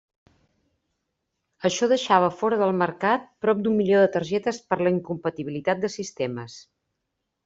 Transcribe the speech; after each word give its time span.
Això 1.67 1.89
deixava 1.91 2.31
fora 2.39 2.57
del 2.61 2.73
mercat 2.79 3.27
prop 3.47 3.61
d'un 3.67 3.77
milió 3.81 3.99
de 4.05 4.07
targetes 4.15 4.61
per 4.71 4.79
la 4.81 4.95
incompatibilitat 4.95 5.85
de 5.85 5.93
sistemes. 5.97 6.57